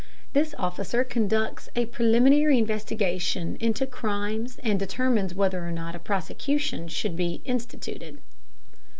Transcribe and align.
This 0.33 0.55
officer 0.57 1.03
conducts 1.03 1.69
a 1.75 1.85
preliminary 1.85 2.57
investigation 2.57 3.55
into 3.59 3.85
crimes 3.85 4.57
and 4.63 4.79
determines 4.79 5.35
whether 5.35 5.63
or 5.63 5.71
not 5.71 5.93
a 5.93 5.99
prosecution 5.99 6.87
should 6.87 7.15
be 7.15 7.39
instituted. 7.45 8.19